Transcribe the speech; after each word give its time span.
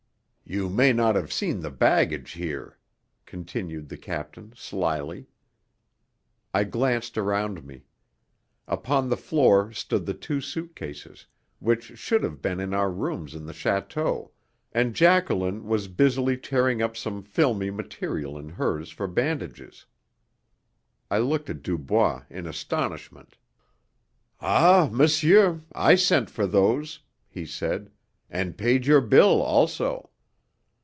"You 0.43 0.67
may 0.67 0.91
not 0.91 1.15
have 1.15 1.31
seen 1.31 1.61
the 1.61 1.71
baggage 1.71 2.31
here," 2.31 2.77
continued 3.25 3.87
the 3.87 3.95
captain 3.95 4.51
slyly. 4.53 5.27
I 6.53 6.65
glanced 6.65 7.15
round 7.15 7.63
me. 7.63 7.83
Upon 8.67 9.07
the 9.07 9.15
floor 9.15 9.71
stood 9.71 10.05
the 10.05 10.13
two 10.13 10.41
suit 10.41 10.75
cases, 10.75 11.25
which 11.59 11.97
should 11.97 12.21
have 12.23 12.41
been 12.41 12.59
in 12.59 12.73
our 12.73 12.91
rooms 12.91 13.33
in 13.33 13.45
the 13.45 13.53
château, 13.53 14.31
and 14.73 14.93
Jacqueline 14.93 15.67
was 15.67 15.87
busily 15.87 16.35
tearing 16.35 16.81
up 16.81 16.97
some 16.97 17.23
filmy 17.23 17.71
material 17.71 18.37
in 18.37 18.49
hers 18.49 18.89
for 18.91 19.07
bandages. 19.07 19.85
I 21.09 21.19
looked 21.19 21.49
at 21.49 21.63
Dubois 21.63 22.25
in 22.29 22.45
astonishment. 22.45 23.37
"Ah, 24.41 24.89
monsieur, 24.91 25.61
I 25.71 25.95
sent 25.95 26.29
for 26.29 26.45
those," 26.45 26.99
he 27.29 27.45
said, 27.45 27.89
"and 28.29 28.57
paid 28.57 28.85
your 28.85 28.99
bill 28.99 29.41
also. 29.41 30.09